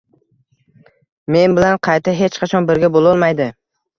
men 1.35 1.57
bilan 1.59 1.77
qayta 1.87 2.15
hech 2.21 2.39
qachon 2.45 2.69
birga 2.71 2.89
boʻlolmaydi 2.97 3.51